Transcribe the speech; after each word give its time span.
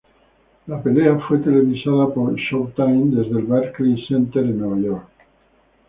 La 0.65 0.81
pelea 0.81 1.19
fue 1.27 1.37
televisada 1.41 2.11
por 2.11 2.33
Showtime 2.35 3.15
desde 3.15 3.37
el 3.37 3.45
Barclays 3.45 4.07
Center 4.07 4.45
en 4.45 4.57
Nueva 4.57 4.79
York. 4.79 5.07